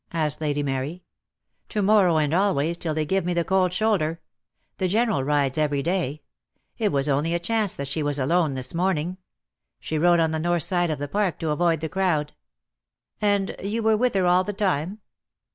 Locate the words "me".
3.23-3.35